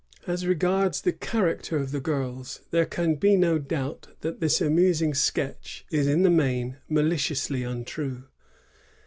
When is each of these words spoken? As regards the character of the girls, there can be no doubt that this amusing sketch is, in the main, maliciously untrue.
As 0.25 0.47
regards 0.47 1.01
the 1.01 1.13
character 1.13 1.77
of 1.77 1.91
the 1.91 1.99
girls, 1.99 2.61
there 2.71 2.87
can 2.87 3.13
be 3.13 3.37
no 3.37 3.59
doubt 3.59 4.07
that 4.21 4.39
this 4.39 4.59
amusing 4.59 5.13
sketch 5.13 5.85
is, 5.91 6.07
in 6.07 6.23
the 6.23 6.31
main, 6.31 6.77
maliciously 6.89 7.61
untrue. 7.61 8.23